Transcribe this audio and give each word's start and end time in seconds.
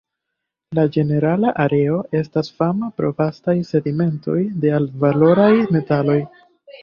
La 0.77 0.83
ĝenerala 0.93 1.51
areo 1.63 1.99
estas 2.21 2.49
fama 2.61 2.89
pro 3.01 3.11
vastaj 3.19 3.55
sedimentoj 3.73 4.39
de 4.63 4.71
altvaloraj 4.81 5.51
metaloj. 5.77 6.19